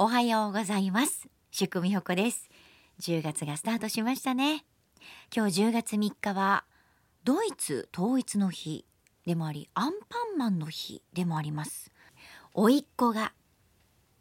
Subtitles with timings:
[0.00, 1.26] おはようございます。
[1.50, 2.48] 宿美穂子です。
[3.00, 4.64] 10月がスタートしましたね。
[5.34, 6.62] 今日10月3日は
[7.24, 8.84] ドイツ統一の日
[9.26, 11.90] でもありアンパンマンの日でもあります。
[12.54, 13.32] 甥っ子が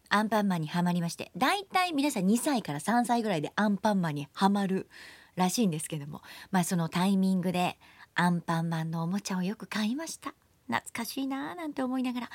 [0.10, 4.90] アンパンマンにはまりましてだいたい皆さん2歳から3歳ぐらいでアンパンマンにはまる
[5.36, 7.78] らしいんですけどもまあそのタイミングで
[8.16, 10.34] アンパンマンのおもちゃをよく買いました。
[10.70, 12.30] 懐かしいなぁなんて思いながら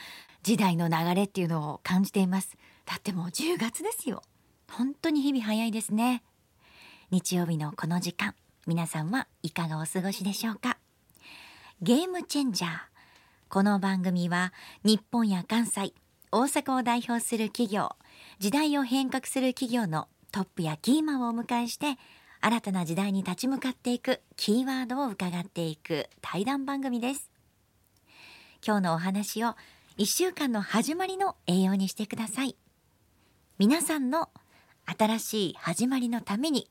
[0.45, 2.57] 時代の流れっていうのを感じています。
[2.87, 4.23] だってもう10月ですよ。
[4.71, 6.23] 本当に日々早いですね。
[7.11, 8.35] 日曜日のこの時間
[8.67, 10.79] 皆さんはいかがお過ごしでしょうか？
[11.81, 12.71] ゲームチェンジャー。
[13.49, 14.53] この番組は
[14.83, 15.93] 日本や関西
[16.31, 17.91] 大阪を代表する企業
[18.39, 21.99] 時代を変革する企業のトップやキーマンをお迎えして
[22.41, 27.31] 新たな時代に立ち向かっていくキーワードを伺っていく対談番組です。
[28.67, 29.55] 今日のお話を
[29.99, 32.57] 1週間の始まりの栄養にしてください。
[33.65, 34.29] 皆さんの
[34.87, 36.69] 新しい始まりのために。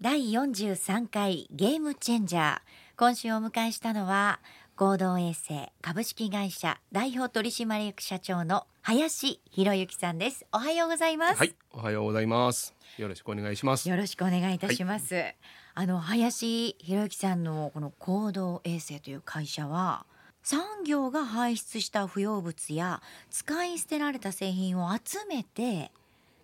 [0.00, 2.58] 第43回ゲームチェンジャー。
[2.96, 4.40] 今週お迎えしたのは
[4.76, 10.46] 合同衛星株式会社代表取締役社長の林博之さんです。
[10.52, 11.38] おはようございます。
[11.38, 12.74] はい、おはようございます。
[12.96, 13.86] よろしくお願いします。
[13.90, 15.34] よろしくお願いいたします、
[15.74, 20.06] あの林博之さんのこの行動衛星という会社は
[20.44, 25.90] 産業が排出した不要物や使い捨てられた製品を集めて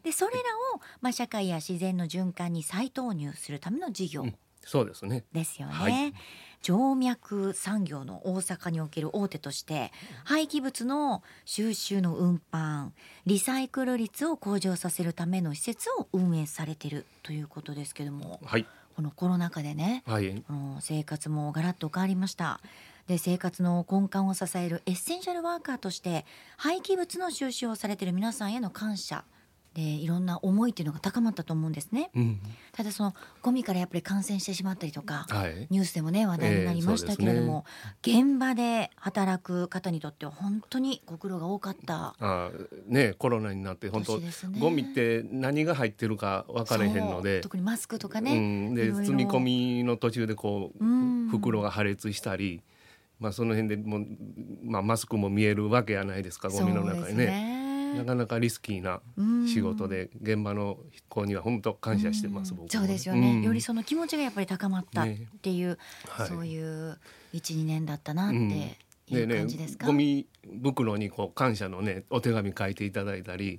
[0.03, 0.41] でそれら
[0.75, 5.25] を、まあ、社会や自然の循環に再投入するための事業うんそうですね。
[5.33, 5.75] ですよね。
[5.75, 6.15] はい
[6.63, 9.91] 静脈産業の大阪における大手として
[10.25, 12.91] 廃棄物の収集の運搬
[13.25, 20.45] リサイクル率を向上させるための施設を運営されているということですけどもはい、このコロナ禍でねはい、
[20.81, 22.61] 生活もガラッと変わりました。
[23.07, 26.25] で生活の根幹を支えるエッセンシャルワーカーとして
[26.57, 29.25] 廃棄物の収集をされている皆さんへの感謝。
[29.75, 32.11] でいろんな思いっていうのが高まったと思うんですね。
[32.17, 32.41] うん、
[32.73, 37.65] ただそのゴミからやっぱり感染してしまったりとかはい、ニュースでもね話題になりましたけれども、
[38.03, 42.17] 現場で働く方にとっては本当にご苦労が多かった。
[42.19, 44.31] あー、ね、コロナになって本当、ね。
[44.59, 47.41] ゴミって何が入ってるか分からへんので。
[47.41, 51.29] 特にマスクとかうね、ん、で積み込みの途中でこう、うん。
[51.31, 52.61] 袋が破裂したり、
[53.21, 54.07] まあその辺でもう
[54.65, 57.27] まあマスクも見えるわけやないですかゴミの中にね。
[57.27, 57.61] ね
[57.99, 62.69] なかなかリスキーなうん仕事で現場の子には本当感謝してます、うん。
[62.69, 63.43] そうですよね、うん。
[63.43, 65.07] よりその気持ちがやっぱり高まったっ
[65.43, 66.29] ていう、はい。
[66.29, 66.99] そういう
[67.35, 68.79] 12年だったなって
[69.11, 70.27] ね感じですか、ゴミ
[70.63, 73.59] 袋にこう感謝のねお手紙書いていただいたり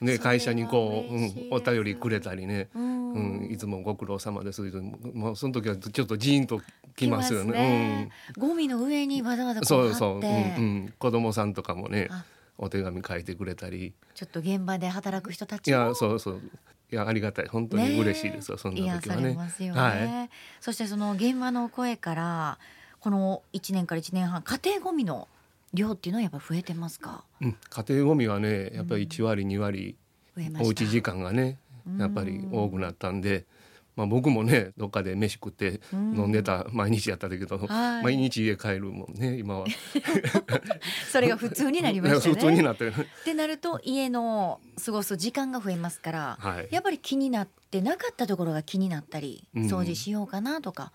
[0.00, 4.62] ね会社にこう、うん、お便りくれたりね、ううんんいつもご苦労様です。
[4.62, 6.60] もうその時はちょっとジーンと
[6.96, 8.10] きますよね。
[8.38, 12.24] ゴミの上にわざわざそううそう、うんうん、子供さんとかもねあ。
[12.62, 13.94] お手紙書いてくれたり。
[14.14, 15.76] ちょっと現場で働く人たいちも。
[15.78, 16.40] やそうそう。
[16.92, 17.46] いやありがたい。
[17.46, 19.34] 本当に嬉しいですよ、そんな時はね。
[19.34, 20.28] ね、は
[20.60, 22.58] そしてその現場の声から
[23.00, 25.26] この1年から1年半家庭ゴミの
[25.72, 27.24] 量っていうのはやっぱり増えてますか？
[27.40, 29.96] うん、家庭ゴミはねやっぱり1割2割
[30.36, 31.58] 増えましたおうち時間がね
[31.98, 33.46] やっぱり多くなったんで、
[33.96, 38.04] まあ、僕もねどっかで飯食って飲んでた毎日やったけど、はい。
[38.04, 39.66] 毎日家帰るもんね今は。
[41.10, 42.34] それが普通になりましたね。
[42.34, 42.92] 普通になってる。
[42.92, 46.68] ってなると家の過ごす時間が増えますから、はい。
[46.70, 49.66] やっぱり気になってなかったところが気になったり、うん。
[49.66, 50.92] 掃除しようかなとか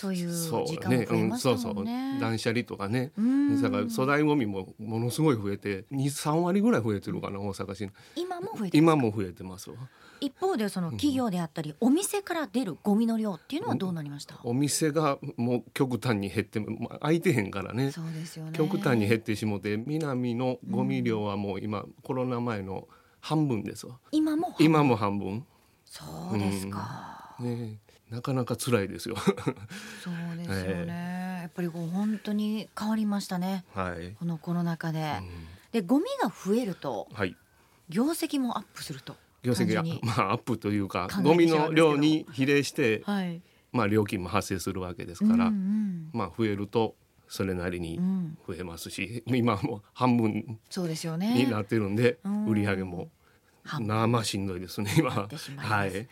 [0.00, 1.84] そういうそう時間もね、うん、そうそう。
[1.84, 3.12] 断捨離とかね。
[3.18, 3.60] うん。
[3.60, 7.90] だから粗大ゴミもものすごい増えて23割ぐらい増えてるかな大阪市。
[8.16, 9.76] 今も増えて今も増えてますわ。
[10.22, 17.90] 一方でその企業であったり、お店から出るゴミの量っていうのはどうなりました、お店がもう極端に減っても空いてへんからね。
[17.90, 18.52] そうですよね。
[18.56, 22.88] 極端に減ってしもて南のゴミ量はもう今、コロナ前の
[23.20, 23.98] 半分ですわ。
[24.12, 25.44] 今も今も半分。
[25.84, 27.78] そうですか、ね
[28.10, 29.16] なかなか辛いですよ。
[29.16, 33.64] そうですよね、やっぱりこう本当に変わりましたね。
[33.74, 35.28] はい、このコロナ禍で、うん。
[35.72, 37.36] でゴミが増えるとはい。
[37.88, 39.16] 業績もアップすると。
[39.42, 43.40] 業績がまあアップというかゴミの量に比例してはい。
[43.72, 46.10] まあ料金も発生するわけですから、うんうん。
[46.12, 46.96] まあ増えると
[47.28, 48.38] それなりにうん。
[48.46, 51.34] 増えますし、今はもう半分そうですよね。
[51.34, 52.46] になってるんで、うん。
[52.46, 53.08] 売り上げも
[53.62, 53.88] 半分。
[53.88, 55.10] なあまあしんどいですね今。
[55.10, 56.08] はい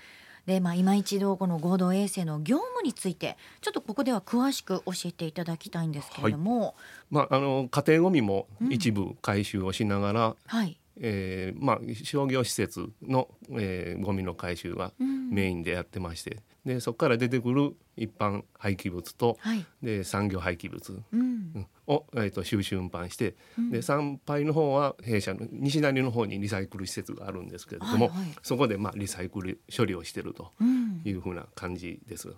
[0.49, 6.75] でまあ今一度この合同衛星の業務についてちょっとここでは詳しく教えていただきたいんですけれども。
[7.11, 15.19] まああの家庭ゴミも一部回収をしながら、はい、えーまあ商業施設の、えーゴミの回収がうん。
[15.31, 16.39] メインでやってまして、
[16.69, 19.65] でそこから出てくる一般廃棄物と、はい。
[19.83, 21.21] で産業廃棄物、うん。
[21.21, 21.25] う
[21.61, 21.67] ん。
[21.87, 23.71] を、えー、と収集運搬して、うん。
[23.71, 28.35] で参拝の方は弊社の西成の方にリサイクル施設があるんですけれども、はいはい。
[28.43, 31.01] そこでまあリサイクル処理をしてるとうん。
[31.05, 32.29] いうふうな感じです。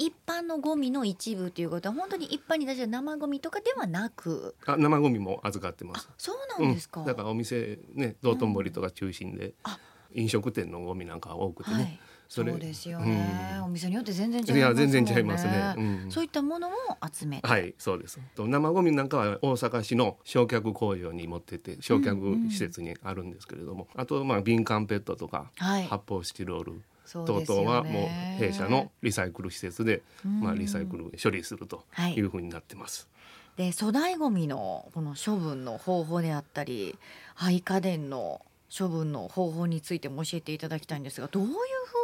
[0.00, 4.56] 一般のゴミの一部ということは本当に一般に出した生ゴミとかではなく？
[4.66, 6.10] あ生ゴミも預かってまあす。
[6.18, 9.78] そうなんですか、うん、だからお店ね道頓堀とか中心で、あ。
[10.12, 13.64] 飲食店のゴミなんかが多くてね、はいそうですよね、うん。
[13.64, 14.60] お店によって全然違いますいもんね。
[14.62, 15.74] や全然違いますね。
[15.76, 16.10] うん。
[16.10, 16.76] そういったものも
[17.12, 18.18] 集めて、はい、そうです。
[18.34, 25.86] と生ゴミなんかは大阪市の焼却工場に持ってって焼却施設にあるんですけれども、あとまあ瓶缶ペットとかはい。
[25.86, 26.82] 発泡スチロール
[27.12, 28.06] 等々はも
[28.36, 30.40] う弊社のリサイクル施設でうん。
[30.40, 32.14] まあリサイクル処理するとはい。
[32.14, 33.08] いうふうになってます。
[33.56, 36.98] で粗大ごみのこの処分の方法であったり
[37.34, 38.42] 廃家電の
[38.76, 41.52] 処分の方法についても教えていただきたいんですがどういう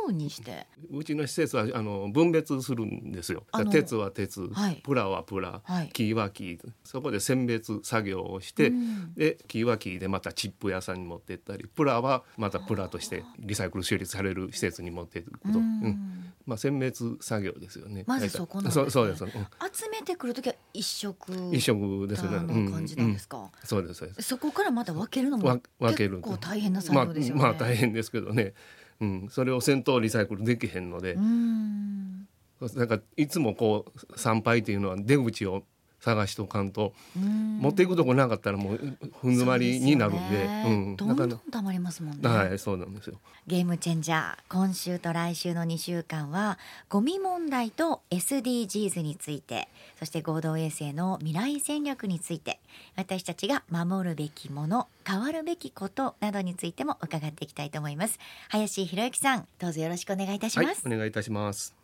[0.07, 0.67] ふうにして？
[0.91, 3.45] うちの施設はあの分別するんですよ。
[3.71, 4.81] 鉄は鉄、はい。
[4.83, 5.91] プラはプラ、はい。
[5.93, 9.15] 木は木、そこで選別作業をして、うん。
[9.15, 16.12] で木は木でまたチップ屋さんに持ってったりプラはまたプラとしてリサイクル処理される施設に持っていくこと、ううんん
[16.47, 18.05] まあ、選別作業ですよね。
[18.07, 18.91] まずそこなんですね。
[18.91, 19.31] そうです、うん。
[19.31, 21.33] 集めてくるときは一色。
[21.53, 24.23] 一色ですね、の感じなんですか、うですそうです。
[24.23, 28.55] そこからまた分けるのもわ分ける結構大変な作まあ業ですよね、まあ大変ですけどね、
[29.01, 31.15] うん、それを先頭リサイクルできへんので。
[31.15, 32.29] う、ん。
[32.77, 35.65] なんかいつもこう参拝っていうのは出口を
[36.03, 37.59] 探しとかんと、うん。
[37.59, 40.39] 持っていくとこなかったらもうふん詰まりになるんで。
[40.39, 40.65] ね。
[40.67, 43.19] うん、どんどん溜まりますもんね、らはいそうなんですよ。
[43.47, 46.59] ゲームチェンジャー今週と来週の2週間は
[46.89, 49.69] ゴミ問題と SDGs について
[49.99, 52.61] そして合同衛星の未来戦略について
[52.97, 58.19] 私たちが守るべきもの変わるべきことなどについても伺っていきたいと思います。
[58.49, 61.82] 林博之さんどうぞよろしくお願いいたします、はいお願いいたします。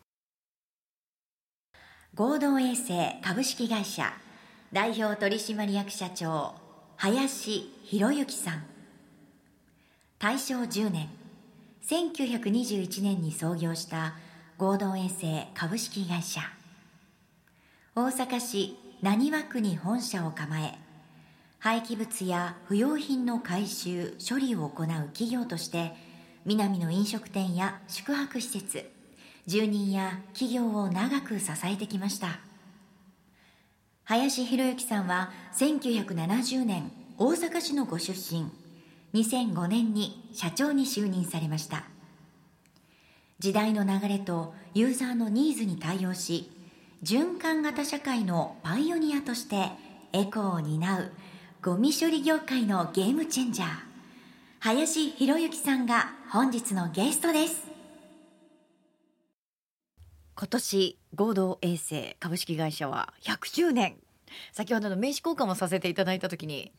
[2.15, 4.11] 合同衛星株式会社
[4.73, 6.55] 代表取締役社長
[6.97, 8.63] 林博之さん。
[10.17, 11.09] 大正10年
[11.85, 14.15] 1921年に創業した
[14.57, 16.41] 合同衛星株式会社。
[17.95, 20.77] 大阪市浪速区に本社を構え
[21.59, 25.93] 廃棄物や不用品の回収処理を行う企業として
[26.43, 28.98] 南の飲食店や宿泊施設
[29.49, 32.39] 住人や企業を長く支えてきました。
[34.03, 38.45] 林博之さんは1970年大阪市のご出身。
[39.15, 41.85] 2005年に社長に就任されました。
[43.39, 46.51] 時代の流れとユーザーのニーズに対応し
[47.03, 49.71] 循環型社会のパイオニアとして
[50.13, 51.11] エコーを担う
[51.63, 53.67] ゴミ処理業界のゲームチェンジャー
[54.59, 57.78] 林博之さんが本日のゲストです。
[60.39, 63.97] 今年合同衛星株式会社は100周年
[64.53, 66.71] 先ほどの名刺交換もさせていただいた時に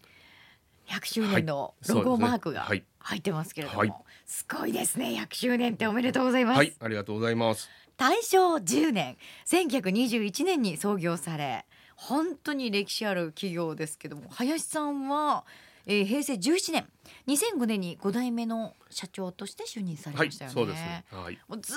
[0.89, 3.93] 100周年のロゴマークがはい入ってますけれども、はい
[4.25, 7.69] すごいですね100周年っておめでとうございます、はい、ありがとうございます。
[7.99, 11.67] 大正10年1921年に創業され
[11.97, 15.45] 本当に歴史ある企業ですけども林さんは、
[15.85, 16.87] えー平成17年
[17.27, 20.55] 2005年に5代目の社長として就任されはい、ましたよね。
[20.55, 21.05] そうですね。
[21.11, 21.39] はい。
[21.47, 21.77] もうずー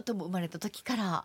[0.00, 1.24] っと生まれた時から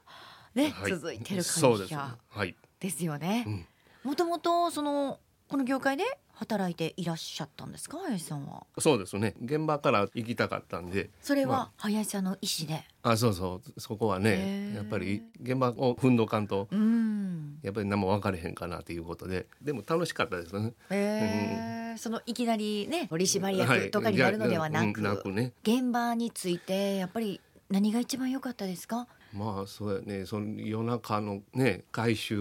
[0.56, 1.44] ね、はい続いてる。
[1.44, 2.56] 会社はい。
[2.80, 3.50] ですよねう。
[3.50, 3.66] ん
[4.04, 6.04] もともとそのこの業界で
[6.34, 8.00] 働いていらっしゃったんですか？
[8.00, 8.66] 林さんは。
[8.80, 9.36] そうですね。
[9.44, 11.10] 現場から行きたかったんで。
[11.22, 12.84] それまは林さんの意思で？
[13.04, 16.68] あ、そうそう、そこはへねー、やっぱり現場を踏んどかんと。
[16.72, 17.60] うん。
[17.62, 20.74] やっぱり何も分かれへんかなということででも楽しかったですね。
[20.90, 29.08] えーそのいきなりね取締はい役とかになるのではなく,、うんなくね現場についてやっぱり何が一番良かったですか？
[29.34, 30.26] まあそうやね。
[30.26, 32.38] その夜中のね回収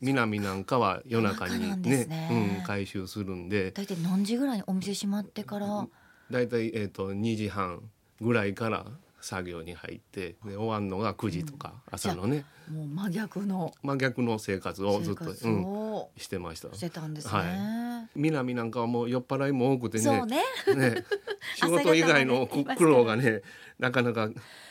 [0.00, 2.56] 南なんかは夜中にねね。
[2.58, 3.70] うん、回収するんで。
[3.72, 5.86] 大体何時ぐらいにお店閉まってから、
[6.30, 7.82] だいたいえっ、と2時半
[8.20, 8.86] ぐらいから
[9.20, 13.74] 作業に入ってで終わるのが9時とか、朝のねもう真逆の。
[13.82, 16.72] 真逆の生活をずっとうん、をしてました。
[16.74, 17.32] してたんですね。
[17.32, 20.04] は南なんかはもう酔っ払いも多くてね。
[20.04, 20.42] そうね。
[20.76, 21.04] ね。
[21.56, 23.42] 仕事以外のく苦労がね
[23.80, 24.28] なかなか、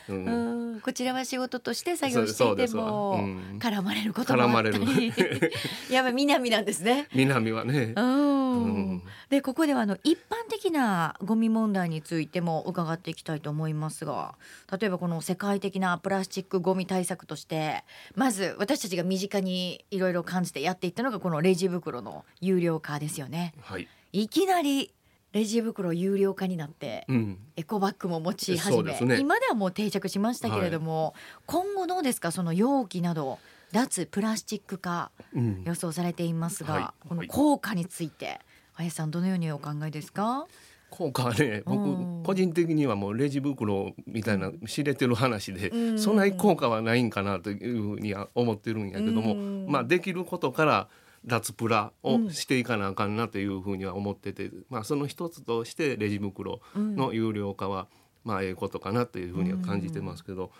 [0.08, 0.72] うん。
[0.72, 3.58] うん、こちらは仕事として作業していても、うん。
[3.58, 4.78] 絡まれることもあったり。
[4.78, 5.52] 絡まれ
[5.90, 7.08] やっぱ南なんですね。
[7.14, 7.92] 南はね。
[7.96, 8.40] う、ん。
[8.64, 8.66] う
[8.96, 9.02] ん。
[9.28, 14.34] でここではあの一般的なゴミ問題についても伺っていきたいと思いますが
[14.76, 17.84] 例えばこの世界的なプラスチックゴミ対策として
[18.14, 23.54] まず私たちが身近にいろいろ感じてやっていったのがこのレジ袋の有料化ですよね。
[23.60, 24.92] はい、いきなり
[25.32, 29.18] レジ袋有料化になってうん、エコバッグも持ち始め、ね。
[29.20, 31.14] 今ではもう定着しましたけれども、
[31.46, 32.32] 今後どうですか？
[32.32, 33.38] その容器など
[33.70, 35.62] 脱プラスチック化うん。
[35.64, 37.08] 予想されていますが、はい。
[37.08, 38.40] この効果について
[38.72, 40.46] 林さんどのようにお考えですか？
[40.90, 42.20] 効果はねうん。
[42.22, 45.98] 僕個人的にはもうレジ袋みたいな知れてる話で、うん。
[45.98, 49.66] そんなに効果はないんかなというふうには思ってるんやけども、うん。
[49.68, 50.88] まあできることから
[51.24, 57.88] 脱プラをしていかなあかんなというふうには思ってて、まあその一つとしてレジ袋の有料化は
[58.24, 60.50] まあええことかなというふうには感じてますけど、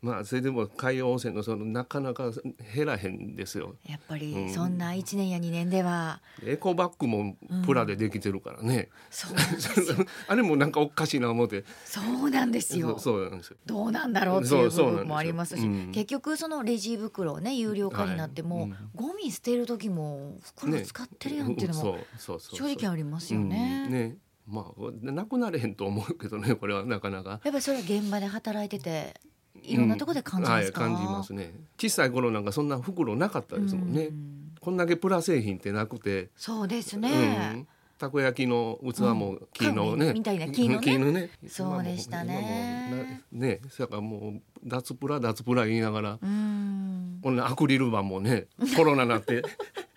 [0.00, 2.30] まあそれでも海洋汚染のそのなかなか
[2.74, 3.74] 減らへんですよ。
[3.84, 4.54] やっぱりうん。
[4.54, 7.36] そんな1年や2年では、エコバッグも
[7.66, 9.96] プラでできてるからね、そうなんですよ。
[10.28, 11.64] あれもなんかおかしいな思って。
[11.84, 12.96] そうなんですよ。
[12.98, 13.56] そうなんですよ。
[13.66, 18.70] どうなんだろうっていう部分もありますし、そうん結局そのレジ袋をね有料化になっても、はい。
[18.70, 22.38] うんゴミ捨てる時も袋使ってるやんっていうのも正
[22.76, 23.84] 直ありますよね。
[23.86, 23.92] うん。
[23.92, 24.16] ね。
[24.46, 27.30] まあなくなれへんと思うけどねこれはなかなか。
[27.30, 29.20] やっぱりそれは現場で働いてて
[29.62, 31.54] いろんなところで感じますか、うんはい、感じますね。
[31.80, 34.52] 小さい頃なんかそんな袋なかったですもんね、うん。
[34.60, 37.66] こんだけプラ製品ってなくて、そうですうねん、
[37.98, 41.12] たこ焼きの器も木のね、うんみたいな木のね。
[41.12, 41.30] ね。
[41.48, 43.22] そうでしたね。
[43.32, 47.20] ねだからもう脱プラ脱プラ言いながら、うん。
[47.22, 48.46] こんなアクリル板もね
[48.76, 49.42] コロナなって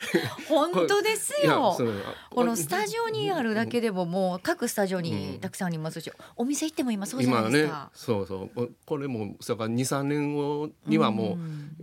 [0.48, 1.74] 本当ですよ。
[1.78, 1.94] そう
[2.30, 7.92] このスタジオにあるだけでももう各スタジオにたくさんありますし、お店行っても今そうじゃないですか。
[7.94, 8.50] そうそう。
[8.50, 11.38] ここれもだから23年後にはも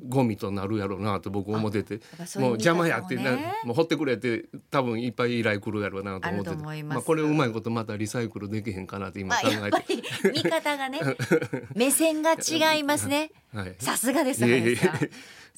[0.05, 6.99] うゴミとなるやろうなと僕思ってて、ういうもう邪魔やってねもう掘ってくれって多分いっぱい依頼来るやろうなと思っててます。
[6.99, 11.01] あ、これうまいことまたリサイクルできへんかなって今あ考えやっぱり見方がね
[11.75, 13.31] 目線が違いますね。
[13.79, 14.41] さすがです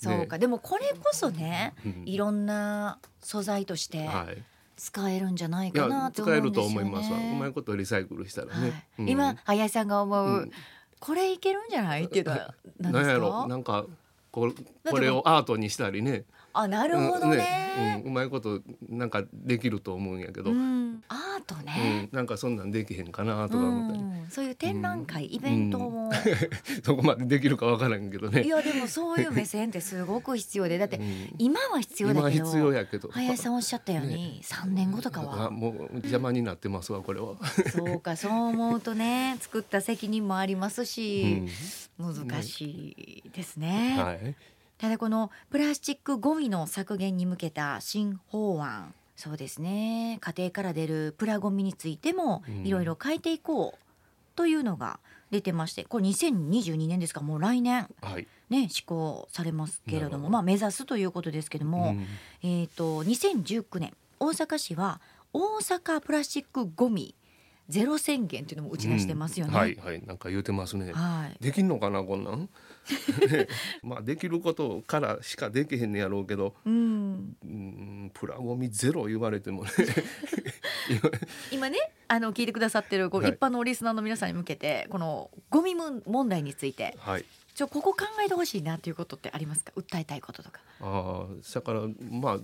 [0.02, 2.02] そうか、でもこれこそね、うん。
[2.06, 4.42] いろんな素材としてはい。
[4.76, 6.32] 使えるんじゃないいかなやと思うんですよね。
[6.32, 7.18] 使えると思いますわ。
[7.18, 10.50] うまいことリサイクルしたらね、今林さんが思う、うん。
[11.00, 12.04] これいけるんじゃない？
[12.04, 13.30] っていうのは何ですなんやろ？
[13.42, 13.46] か。
[13.48, 13.84] なんか
[14.32, 14.54] こ
[14.88, 18.02] これをアートにしたりねあ、なるほどうんね。
[18.04, 20.92] うん、うまいことなんかできると思うんやけど、ううん。
[20.94, 22.08] ん、アートね。
[22.12, 24.26] なんかそんなんできへんかなとか思ったり、うん。
[24.30, 26.10] そういう展覧会、イベントも、
[26.84, 28.42] そこまでできるかわからんけどね。
[28.42, 30.78] いやでもそういう目線ってすごく必要で。
[30.78, 31.34] だってうん。
[31.38, 33.08] 今は必要だけど必要やけど。
[33.10, 35.46] 林さんおっしゃったように3年後とかは。
[35.46, 37.34] あもう邪魔になってますわこれは、
[37.70, 41.48] そうかそう思うとね作った責任もありますうしん、
[41.98, 43.96] 難しいですね。
[43.98, 44.34] はい
[44.80, 50.16] ただこのプラスチックゴミの削減に向けた新法案そうですね。
[50.22, 52.66] 家庭から出るプラゴミについてもうん。
[52.66, 53.78] いろいろ変えていこう
[54.34, 54.98] というのが
[55.30, 57.20] 出てましてこれ2022年ですか？
[57.20, 57.86] もう来年。
[58.00, 61.94] はい、ね施行されますけれどもまあ目指すということですけども、
[62.42, 62.50] うん。
[62.50, 65.02] えっ、と2019年大阪市は
[65.34, 67.14] 大阪プラスチックゴミ
[67.68, 69.52] ゼロ宣言というのも打ち出してますよね。
[69.52, 69.58] うん。
[69.58, 70.02] はいはい。
[70.06, 71.44] なんか言うてますね、はい。
[71.44, 72.40] できんのかなこんなん？
[72.40, 72.48] ね
[73.82, 79.70] まあできることからしかできへんねやろうけどうん、うんプラゴミゼロ言われてもね。
[81.52, 81.78] 今ね
[82.08, 83.32] あの聞いてくださってるこうはい。
[83.32, 87.24] 一般のリスナーの皆さんに向けてこのゴミ問題についてはい。
[87.54, 89.72] ちょここ考えてほしいなということってありますか？
[89.76, 90.60] 訴えたいこととか。
[90.80, 92.38] ああだからまあ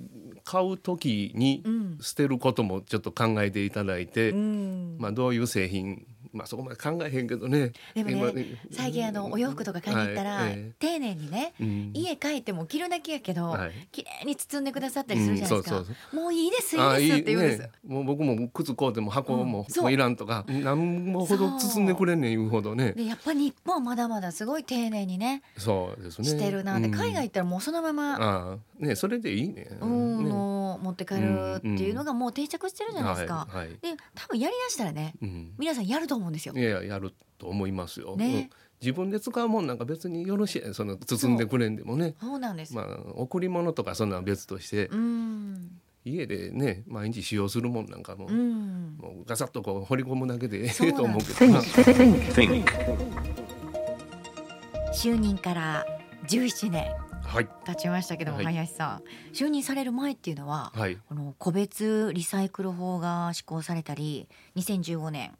[0.44, 1.98] 買う時にうん。
[2.00, 4.96] 捨てることもちょっと考えていただいて、うん。
[4.98, 7.72] まあどういう製品まあそこまで考えへんけどね。
[7.94, 8.46] でも今ね。
[8.70, 10.42] 最近あのお洋服とか買いに行ったら、
[10.78, 11.54] 丁寧にね
[11.94, 13.72] 家帰っても着るだけやけど、はい。
[13.90, 22.92] 綺麗に包んでくださったりするじゃないですか、もういいですいいですって言うんです、ね、もう僕も靴買うても箱も,、もういらんとか何もほど包んでくれんねん言うほどね。
[22.92, 26.28] でやっぱ日本はまだまだすごい丁寧にねそうですね。
[26.28, 26.78] してるな。
[26.78, 26.94] って、うん。
[26.94, 29.68] 海外行ったらもうそのまま、ねそれでいいね。
[29.80, 30.30] うんね。
[30.30, 33.48] の持って帰るっていうのがもう定着してるじゃないですか。
[33.82, 36.54] で多分やりだしたらねうん、皆さんやると思うんですよ。
[36.54, 36.62] い。
[36.62, 38.26] やいややると思いますよ、ね。
[38.26, 38.50] うん。
[38.80, 40.74] 自分で使うもんなんか別によろしい。
[40.74, 42.14] その包んでくれんでもね。
[42.20, 42.74] そうなんです。
[42.74, 45.80] まあ贈り物とかそんな別として、うん。
[46.04, 48.96] 家でね毎日使用するもんなんかも,、うん。
[48.98, 51.60] もうガサッとこう掘り込むだけでええと思うけどな.
[54.92, 55.84] 就任から
[56.28, 56.86] 17年
[57.26, 57.48] はい。
[57.64, 58.46] 経ちましたけども、はい。
[58.46, 59.02] 林さん。
[59.34, 60.96] 就任される前っていうのは、はい。
[61.08, 65.32] この個別リサイクル法が施行されたり2015年、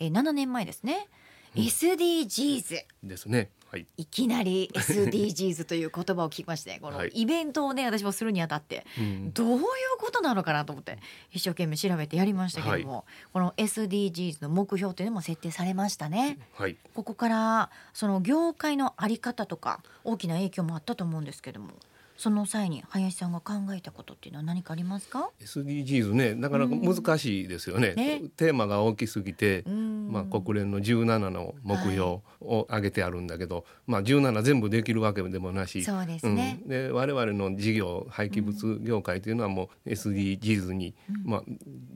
[0.00, 1.08] えー、7年前ですね、
[1.54, 3.50] SDGs ですね。
[3.70, 3.86] はい。
[3.96, 9.32] いきなり SDGs という言葉を聞きましてこのはいイベントをね私もするにあたってうん。
[9.32, 9.64] どういう
[9.98, 10.98] ことなのかなと思って
[11.30, 16.38] 一生懸命調べてやりましたけども、この SDGs の目標というのも設定されましたね。
[16.54, 16.76] はい。
[16.94, 21.70] ここからその業界のあり方とか大きな影響もあったと思うんですけども。
[22.16, 28.20] その際に林さんが考えたことっていうのは何かありますか？SDGs ねなかなか難しいですよね,、ね。
[28.36, 32.00] テーマが大きすぎて、うんまあ、国連の17の目標
[32.40, 36.60] を挙げてあるんだけど、まあ、17全部できるわけでもなしそうですね。
[36.62, 41.42] うん、で我々の事業廃棄物業界というのはもう SDGs に、まあ、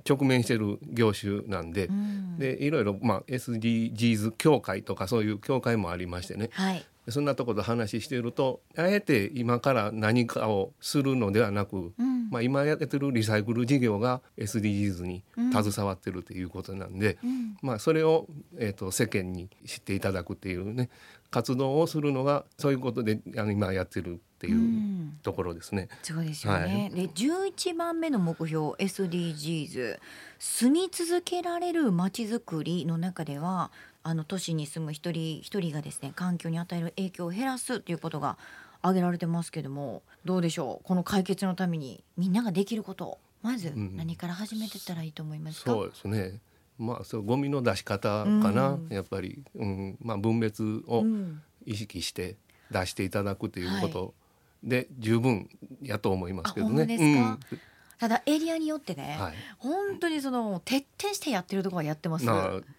[0.09, 2.39] 直面している業種なんで,、うん。
[2.39, 6.51] でいろいろ、まあ、SDGs 協会とかそういう協会もありましてね。
[6.53, 12.31] はいそんなところで話しているとあえて今から何かをするのではなく、うん。
[12.31, 17.57] まあ、今やってるリサイクル事業が SDGs に携わってるということなんで、うん。
[17.63, 20.89] まあ、それを、えー、と世間に知っていただくっていうね
[21.31, 25.19] 活動をするのがそういうことであの今やってるっていううん。
[25.23, 25.89] ところですね。
[26.03, 26.91] そうですよね。
[26.95, 29.99] で11番目の目標 SDGs
[30.39, 33.71] 住み続けられるまちづくりの中では
[34.05, 38.39] あの都市に住む一人一人がですね環境に与える影響を減らすということが
[38.83, 40.87] 挙げられてますけどもどうでしょう？
[40.87, 46.41] この解決のためにみんなができることまずん何から始めてったらいいと思いますか、そうですね。
[46.79, 48.89] まあそうゴミの出し方かな、うん。
[48.91, 49.97] やっぱり、うん。
[50.01, 51.43] まあ、分別をうん。
[51.67, 52.37] 意識して
[52.71, 54.15] 出していただくということ
[54.63, 55.49] で十分
[55.81, 56.87] やと思いますけどね。
[57.99, 59.35] ただエリアによってね、うんはい。
[59.59, 62.27] 本当にその徹底してやってるところはやってます。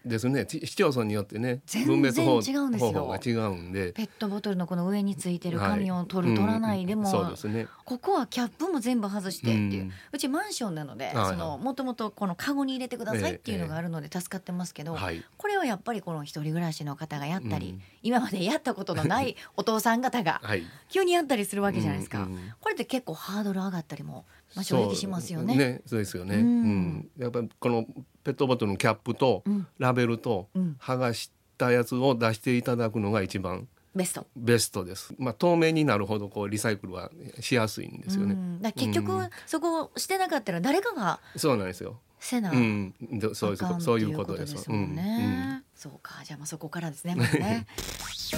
[0.06, 0.46] ですね。
[0.46, 2.92] ち市町村によってね全然分別法違うんですよ。
[2.92, 3.92] 方法が違うんで。
[3.94, 5.70] ペットボトルのこの上についてるはい。
[5.72, 7.06] 紙を取る、取らないでも、
[7.36, 7.68] そうね。
[7.86, 11.16] ここはキャップも全部外してっていう、ううんちマンションなので、はい。
[11.16, 15.24] はいそのもともとこのカゴに入れてくださいっていうのがあるので助かってますけど、はい。
[15.38, 20.64] これはやっぱりこの一人暮らしの方がやったり、うん今までやったことのないお父さん方がはい。
[20.90, 22.28] 急にやったりするわけじゃないですか、
[22.62, 25.82] これって結構ハードル上がったりも、まあ、正直しますよね。
[25.86, 26.88] そうそうですよね、ううん。
[26.98, 27.86] んやっぱりこの
[28.24, 29.68] ペットボトルのキャップとうん。
[29.78, 30.78] ラベルとうん。
[30.80, 34.28] 剥がしたやつを出していただくのが一番ベスト。
[34.36, 35.14] ベストです。
[35.18, 38.34] まあ透明になるほどこうリサイクルはしやすいんですよね。
[38.34, 38.72] うん。
[38.74, 39.30] 結局、うん。
[39.46, 42.00] そこをしてなかったら誰かがそうなんですよ。
[42.20, 44.70] せな、うん、でそういうそういうことです。
[44.70, 45.54] もんね、うん。
[45.54, 45.64] うん。
[45.76, 46.16] そうか。
[46.24, 47.68] じゃあまあそこからですねまずね。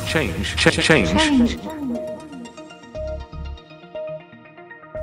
[0.07, 0.33] Change.
[0.57, 2.26] Ch- Change.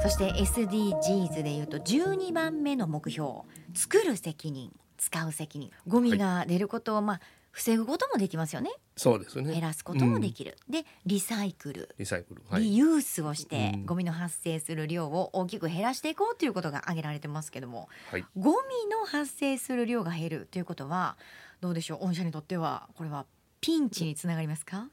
[0.05, 3.31] そして SDGs でいうと12番目の目標
[3.73, 5.71] 作る責任使う責任。
[5.87, 7.21] ゴミが出ることをまあ
[7.53, 8.71] 防ぐこともできますよね。
[8.99, 9.53] そうですね。
[9.55, 11.95] 減らすこともできる、でリサイクル。
[11.99, 12.43] リサイクル。
[12.51, 12.65] はい。
[12.65, 13.87] リユースをして、うん。
[13.87, 18.25] ゴミの発生する量を大きく減らしていこうということが挙げられてますけどもはい。
[18.37, 18.57] ゴミ
[18.91, 21.17] の発生する量が減るということは
[21.63, 22.07] どうでしょう？
[22.07, 23.25] 御社にとってはこれは
[23.63, 24.89] ピンチにつながりますか、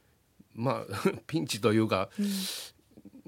[0.55, 2.09] まあ ピンチというか、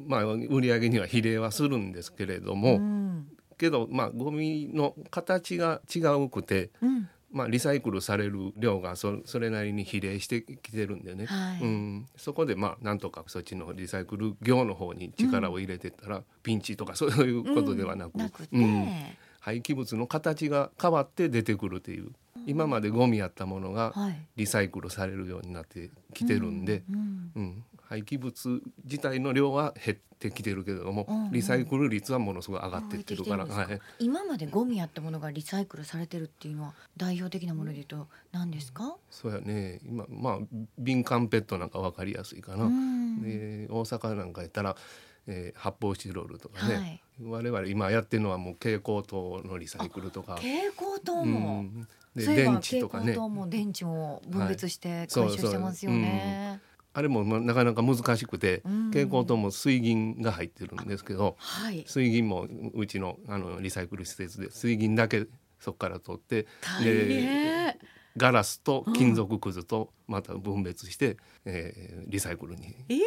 [0.07, 3.27] まあ売り上げには比例はするんですけれども、うん。
[3.57, 6.69] けどまあゴミの形が違うくて。
[6.81, 7.09] うん。
[7.33, 11.61] まあ、リサイクルされる量がそそれなりに比例してきてるんでね、はい。
[11.61, 18.19] うん、そこでまあなんとかそっちのリサイクル業の方に力を入れてったら、ピンチとかそういうことではなく,、
[18.51, 18.87] うん。
[19.39, 22.11] 廃棄物の形が変わって出てくるっていう
[22.45, 24.27] 今までゴミやったものがはい。
[24.35, 27.31] リサイクルされるようになってきてるんで、うん。
[27.35, 27.63] うん
[27.93, 31.31] 廃棄物自体の量は減ってきてるけれども、うんうん。
[31.31, 39.79] リサイクル率はものすごい上がってってるから、はい、今までゴミやったものがリサイクルされてるっていうのは代表的なもので言うと何ですか、そうやね。
[39.85, 40.39] 今まあ
[40.79, 42.65] 敏感ペットなんか分かりやすいかな。
[42.65, 43.21] うん。
[43.21, 44.75] で大阪なんかやったら、
[45.27, 47.01] えー発泡スチロールとかね、はい。
[47.23, 53.13] 我々今やってるのはもう蛍光灯のリサイクルとか、蛍光灯うも、ん、でそういえば電池とかね。
[53.13, 56.59] 蛍光灯も電池も分別して回収してますよね。
[56.93, 61.83] あれもまあなかなか難しくて、うん蛍光灯も水銀が入ってるんですけどはい。
[61.87, 65.25] 水銀もうちのあのリサイクル施設で水銀だけ
[65.59, 67.75] そこから取って大変。
[68.15, 72.99] ガラスと金属くずとまた分別して、えーリサイクルに、えー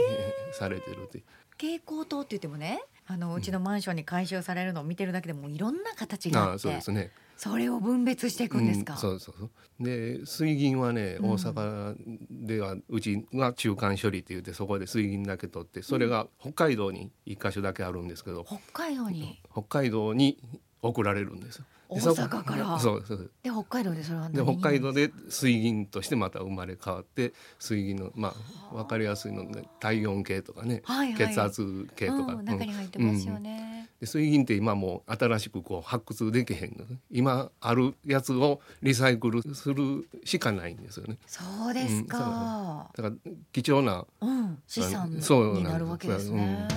[0.53, 7.13] されてるっていう蛍光灯って言ってもね、あのうちのマンションに回収されるのを見てるだけでもういろんな形があああって、そうですね。
[7.37, 8.95] それを分別していくんですか？
[8.95, 9.51] うん、そうそうそう。
[9.79, 11.31] で水銀はねうん。
[11.33, 11.97] 大阪
[12.31, 19.39] ではうちが中間処理って言ってそこで水銀だけ取ってそれが北海道に一箇所だけあるんですけど、北海道に？
[19.53, 20.39] 北海道に
[20.83, 22.79] 送られるんです大阪から。
[22.79, 23.31] そうそう。
[23.43, 28.35] で北海道でそれはで北海道で水銀としてまた生まれ変わって水銀のま
[28.73, 31.29] あ分かりやすいので体温計とかね、はいはい。
[31.29, 33.89] 血圧計とか、うん、中に入ってますよね。
[34.01, 41.19] で水銀って今もう新しくこう発掘できへんの今あるやつをリサイクルするしかないんですよね。
[41.27, 42.91] そうですか。
[42.97, 46.69] だから貴重なうん、資産になるわけですね。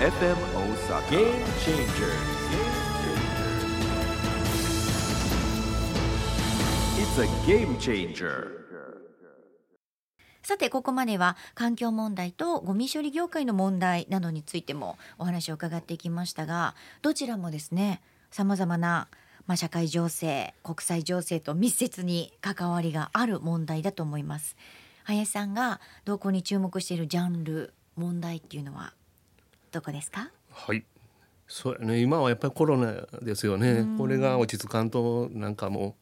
[0.00, 1.10] FM Osaka.
[1.10, 2.69] Game changer.
[7.10, 8.52] It's a game changer.
[10.44, 19.08] さてここまでは環境問題とゴミ処理業界の問題などについてもお話を伺っていきましたがどちらもですねさまざまな、
[19.48, 24.56] まあ、社会情勢国際情勢と密接に関わりがある問題だと思います。
[25.02, 28.92] 林さんがどこに注目しているジャンル問題っていうのは
[29.72, 30.30] どこですか？
[30.52, 30.84] はい。
[31.48, 32.00] そうやね。
[32.00, 33.84] 今はやっぱりコロナですよね。
[33.98, 35.94] これが落ち着かんとなんかもう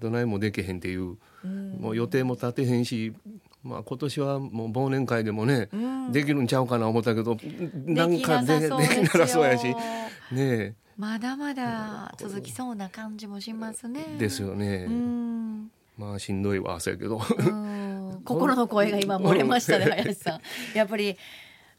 [0.00, 1.16] どないもできへんっていう
[1.78, 3.12] もう予定も立てへんし
[3.62, 5.68] まあ今年はもう忘年会でもね、
[6.10, 7.36] できるんちゃうかな思ったけど
[7.86, 9.74] なんかでできならそうやし
[10.32, 14.04] ねまだまだ続きそうな感じもしますね。
[14.16, 15.70] えですよね、うん。
[15.98, 17.20] まあしんどいわそうやけど。
[17.36, 18.22] うん。
[18.24, 20.40] 心の声が今漏れましたね林さん。
[20.76, 21.16] やっぱり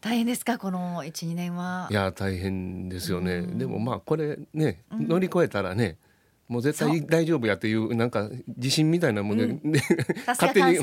[0.01, 1.87] 大変ですかこの一二年は。
[1.89, 5.97] いや大変ですよね、でもまあこれね乗り越えたらね、
[6.47, 9.79] もう絶そ対大丈夫やっていうなんか自信みたいなもんで、 ね
[10.25, 10.79] さすが勝手に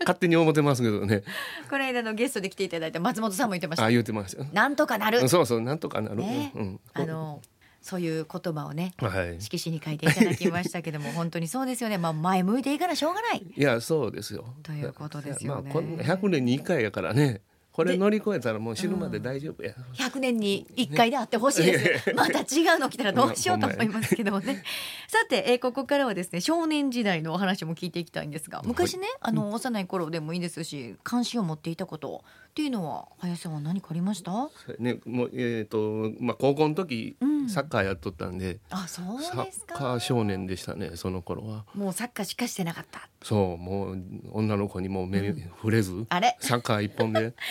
[0.00, 1.22] 勝手に思ってますけどね。
[1.70, 3.84] この間のゲストで来ていただいた松本さんも言ってました。
[3.84, 4.42] あ言ってました。
[4.42, 5.28] よなんとかなる。
[5.28, 6.52] そうそうなんとかなる、ね。
[6.54, 7.40] うん、あの
[7.80, 9.40] そういう言葉をねはい。
[9.40, 11.98] 色紙に書いていただきましたけども本当にそうですよね。
[11.98, 13.46] まあ前向いていかなしょうがない。
[13.56, 14.44] いやそうですよ。
[14.64, 15.62] ということですよね。
[15.62, 17.42] まあこん100年に1回やからね
[17.76, 22.14] これ乗り越えたらもう死ぬまで大丈夫や、100年に1回であってほしいです。
[22.14, 24.62] また違うの来たらどうしようと思いますけどもね。
[25.08, 32.24] さて、えーここからはですね少年時代のお話も聞いていきたいんですが昔ね、あの幼い頃でもいいですし関心を持っていたこと
[32.56, 34.32] っていうのは林さんは何かありました？
[34.78, 34.98] ね。
[35.04, 37.50] もうえっ、とまあ高校の時、うん。
[37.50, 41.66] サッカーやっとったんであそうサですッカかー少年でしたねその頃は。
[41.74, 43.08] もうサッカーしかしてなかった。
[43.22, 43.98] そうもう
[44.32, 46.34] 女の子にも目触れず、あれ？
[46.40, 47.34] サッカー一本で。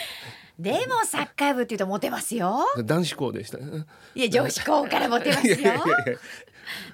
[0.57, 2.65] でもサッカー部っていうとモテますよ。
[2.83, 3.59] 男子校でした。
[3.59, 5.53] ねいや女子校からモテますよ。
[5.55, 6.17] いやいやいや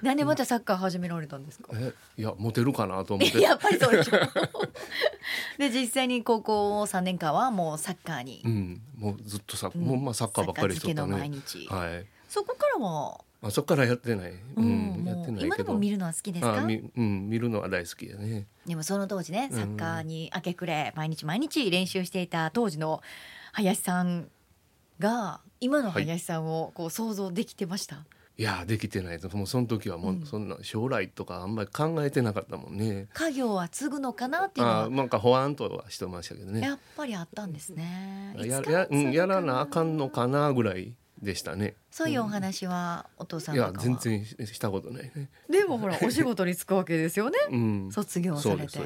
[0.02, 1.68] なんでまたサッカー始められたんですか？
[1.74, 3.40] えいやモテるかなと思って。
[3.42, 4.18] やっぱりそうでしょ。
[5.58, 8.80] で実際に高校3年間はもうサッカーに、うん。
[8.98, 9.84] もうずっとサッ,、うん。
[9.84, 11.12] もうまあサッカーばっかりしとったね。
[11.12, 11.66] 毎日。
[11.68, 12.06] はい。
[12.28, 14.64] そこからは、あそこからやってない、うん。
[14.64, 15.04] うん。
[15.04, 15.46] やってないけど。
[15.46, 16.54] 今でも見るのは好きですか？
[16.62, 16.66] う
[17.02, 17.28] ん。
[17.28, 18.46] 見るのは大好きやね。
[18.66, 23.02] でもその当時ねサッカーに明け暮れ毎日毎日練習していた当時の
[23.52, 24.28] 林さん
[24.98, 27.98] が今の林さんをこう想像できてました、い
[28.36, 36.60] やできてないもうその時はもうそんな将来とかあんまり考えてなかったもんね、家業は継ぐのかなっていうのはあなんかほわんとはしてましたけどね。
[36.60, 38.34] やっぱりあったんですね。
[38.38, 41.76] いやや,、やらなあかんのかなぐらいでしたね。
[41.90, 43.84] そういうお話はお父さんいやとかは。
[43.84, 45.28] 全然ししたことないね。
[45.48, 47.38] でもほらお仕事に就くわけですよね。
[47.52, 47.92] うん。
[47.92, 48.78] 卒業されて。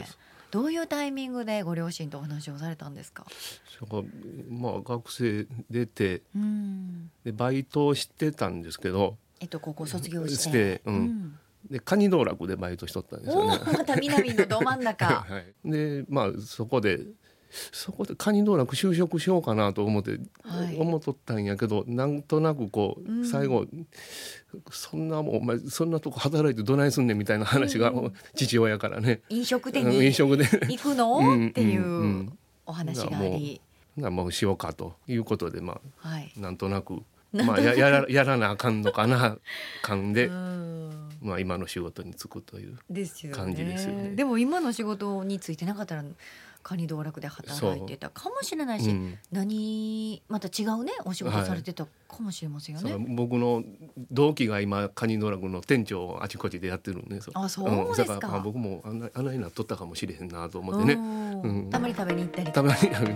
[0.50, 3.26] どういうタイミングでご両親とお話をされたんですか
[4.48, 7.10] まあ学生出てうん。
[7.24, 10.82] でバイトをしてたんですけどえっと高校卒業して。
[10.84, 11.38] うん。
[11.70, 13.58] でカニ道楽でバイトしとったんですよね。
[13.72, 15.06] また南のど真ん中。
[15.06, 15.24] は
[15.64, 17.00] い、でまあそこで
[17.72, 20.76] そこでカニ道楽就職しようかなと思って、はい。
[20.78, 23.26] 思っとったんやけどなんとなくこう、うん。
[23.26, 23.66] 最後
[24.70, 27.92] そんなもんお前そんなとこ働いてどないすんねんみたいな話が、
[28.34, 29.22] 父親からね。
[29.28, 32.38] 飲食店うんに飲食で行くの、うんっていうんううん。
[32.66, 33.60] お話があり、
[33.96, 36.32] なもうしようかということでまはい。
[36.36, 37.02] あなんとなく
[37.44, 39.38] まあややらやらなあかんのかな
[39.82, 41.08] 感で、うん。
[41.20, 42.78] まあ、今の仕事に就くという。
[42.88, 43.38] ですよね。
[43.38, 44.10] 感じですよね。
[44.14, 46.04] でも今の仕事についてなかったら
[46.62, 49.18] カニ道楽で働いてたかもしれないし、うん。
[49.30, 52.90] 何また違うねお仕事されてたかもしれませんよね。
[52.90, 53.62] その僕の
[54.10, 58.14] 同期が今カニドラグの店長をあちこちでやってるんであそうですか。
[58.14, 60.94] だからあ僕もあんなあんなになっとったかもしれへんなと思ってね。
[60.94, 61.70] うんうん。
[61.70, 63.12] たまに食べに行ったりたまにあのへ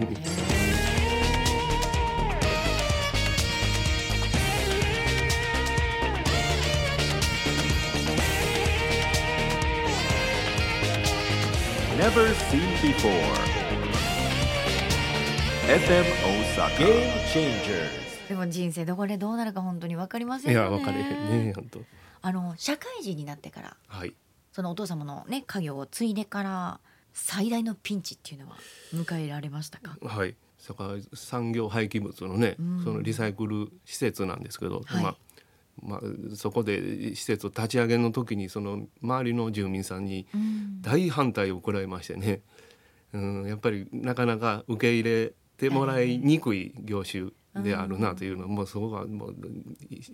[12.10, 13.38] Never seen before.
[15.68, 16.76] FM Osaka.
[16.78, 17.90] Game Changers.
[18.26, 20.68] ーでも人生どこでどうなるか本当に分かりませんよね。
[20.68, 21.80] いや分かれへんね本当
[22.22, 24.14] あの社会人になってからはい
[24.52, 26.80] そのお父様のね家業を継いでから
[27.12, 28.56] 最大のピンチっていうのは
[28.92, 29.96] 迎えられましたか？
[30.02, 30.34] はい
[30.66, 35.16] だから産業廃棄物のね、うんそのリサイクル施設なんですけど、はいまあ
[35.82, 36.00] まあ、
[36.36, 40.82] そこで施設を立ち上げの時にその周りの住民さんにうん。
[40.82, 42.40] 大反対を食らいましてね、
[43.12, 49.34] うん、やっぱりなかなか受け入れてもらいにくい業種であるなというのは、もうそこがもう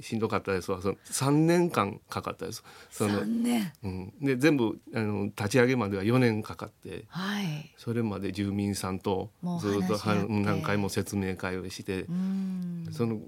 [0.03, 0.81] しんどかったですわ。
[0.81, 2.65] その3年間かかったです。
[2.91, 7.05] その、うん、で全部あの立ち上げまでは4年かかって。
[7.09, 7.73] はい。
[7.77, 12.03] それまで住民さんとずっとは何回も説明会をして。
[12.05, 12.89] うん。
[12.93, 13.19] その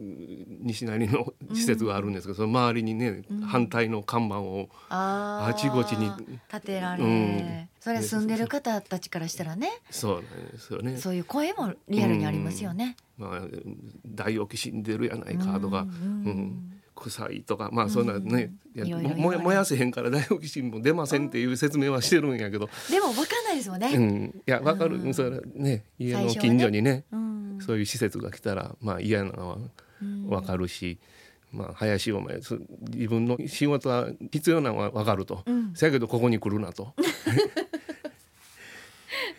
[0.62, 6.10] 西成の施設があるんですけど、その周りにね、反対の看板をあちこちに
[6.48, 9.70] 建てられ、うんそれ住んでる方たちからしたらね。
[9.90, 10.96] そうなんですよね。
[10.96, 12.96] そういう声もリアルにありますよね。
[13.16, 13.40] まあ
[14.06, 16.80] 大沖死んでるやないかとか、ううんん。
[16.94, 23.92] 臭いとかまあそんなね、燃やせへんから大沖死も出ませんっていう説明はしてるんやけど、でも分かんないですもんね。
[23.94, 27.58] うん、いやわかる、うんそれね家の近所にねうん。
[27.60, 29.58] そういう施設が来たらまあ嫌なのは
[30.02, 30.28] うん。
[30.28, 30.98] わかるし、
[31.52, 32.56] まあ林お前そ
[32.90, 36.94] 自分の仕事は必要なのはわかると、うんせやけどここに来るなと。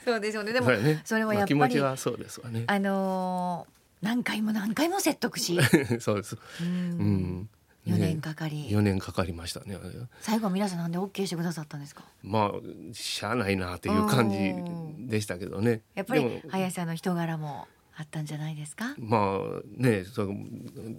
[0.05, 0.53] そうですよね。
[0.53, 0.67] でも
[1.05, 2.63] それはまあ気やっぱり持ちはそうですわね。
[2.67, 5.59] あのー何回も何回も説得し、
[5.99, 6.35] そうです。
[6.35, 6.69] ううん
[7.41, 7.49] ん。
[7.85, 9.77] 4年かかり、4年かかりましたね。
[10.21, 12.03] 最後は皆さんなんで OK してくださったんですか？
[12.23, 14.37] まあしゃあないなっていう感じ
[15.09, 15.81] でしたけどね。
[15.95, 17.67] やっぱり林さんの人柄も
[17.99, 18.95] あったんじゃないですか？
[18.97, 20.03] まあね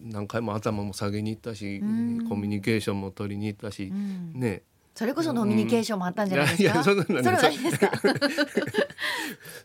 [0.02, 4.62] 何回も頭も下げに行ったし、うんコミュニケーションも取りに行ったし、うんね。
[4.94, 6.62] それこそノミニケーションもあったんじゃないですか？
[6.62, 6.84] いやいや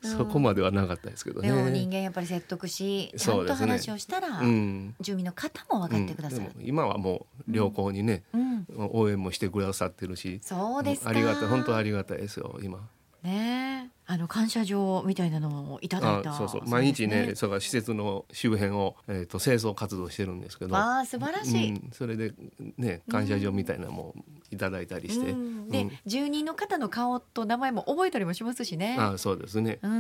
[0.02, 1.50] そ そこまではなかったですけどね。
[1.50, 4.96] でも人間やっぱり説得し、ちゃんと話をしたら、うん。
[5.02, 11.10] 住民の方も分かってくださるうん今はもう良好にね、うん、応援もしてくださってるし、そうですか。
[11.10, 12.88] ありがたい本当ありがたいですよ今。
[13.26, 13.90] ね。
[13.90, 16.32] え、あの感謝状みたいなのもいただいた。
[16.32, 16.62] あそうそう。
[16.66, 21.72] 毎日ねそうか施設の周辺を、えー、と清掃活動してるんですけど、わあ素晴らしい。
[21.72, 22.34] うん、それで
[22.78, 24.14] ね感謝状みたいなのも
[24.52, 25.70] いただいたりして、うん。
[25.70, 25.92] で、うん。
[26.06, 28.96] 住人の方の顔と名前も覚えたりもしますしね。
[29.00, 29.80] あそうですね。
[29.82, 29.96] ううん。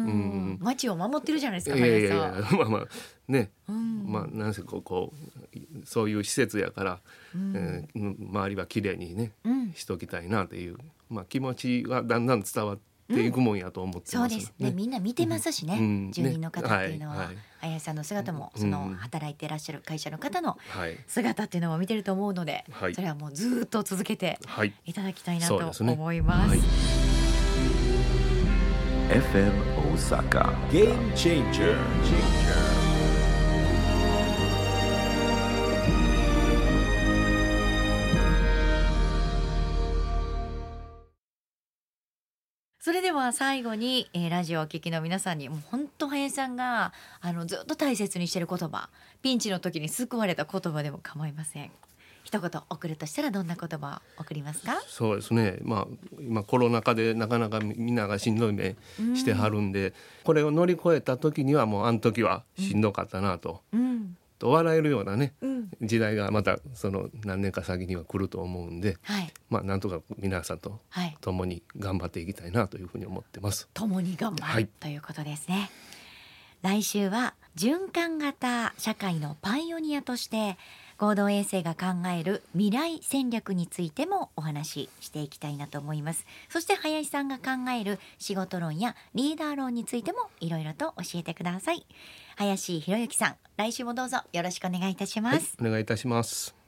[0.53, 1.75] ん、街を守ってるじゃないですか。
[1.75, 2.87] いやいやいやまあまあ
[3.27, 4.05] ね、うん。
[4.07, 6.99] まあなんせこうこうそういう施設やから、
[7.33, 7.53] うん。
[7.55, 10.77] えー周りは綺麗にねうん、しときたいなという、
[11.09, 14.53] まあ、気持ちはだんだん伝わっていくもんやと思ってます、そうです。
[14.57, 16.11] ねみんな見てますしね、うん。
[16.11, 17.27] 住人の方っていうのは、ねはい。
[17.27, 17.37] はい。
[17.59, 18.61] 林さんの姿もうん。
[18.61, 20.97] その働いてらっしゃる会社の方のはい。
[21.07, 22.95] 姿っていうのも見てると思うので、はい。
[22.95, 24.73] それはもうずーっと続けてはい。
[24.85, 25.93] いただきたいなとそうですね。
[25.93, 26.49] 思います。
[26.49, 26.59] はい。
[29.07, 29.53] FM
[29.93, 31.77] Osaka Game Changer
[42.85, 48.89] 「それでは最後に、えーラジオをお聞きの皆さんにもう本当林さんがあのずっと大切にしてる言葉
[49.23, 51.71] ピンチの時に救われた言葉でも構いません。
[52.23, 54.79] 一言送るとしたらどんな言葉を送りますか？
[54.87, 55.87] そうですね、まあ、
[56.19, 58.75] 今コロナ禍でなかなかみんながしんどい目
[59.15, 65.69] してはるんで、これを乗り越えた時にはもうあの時はしんどかったなと,、うんと笑えるようなねうん。
[65.81, 69.33] 時代がまたその何年か先には来ると思うんで、はい。
[69.49, 71.17] まあ、なんとか皆さんとはい。
[71.21, 73.69] 共に頑張っていきたいなというふうに思ってます。
[73.73, 74.67] 共に頑張る、はい。
[74.67, 75.69] ということですね。
[76.61, 80.57] 来週は循環型社会のパイオニアとして
[80.97, 86.25] 合同衛星が考える未来戦略についてもお話ししていきたいなと思います。
[86.49, 91.85] そして林さんが考える仕事論やリーダー論についてもいろいろと教えてください。
[92.37, 96.64] 林博之さん来週もどうぞよろしくお願いいたします、はい、お願いいたします。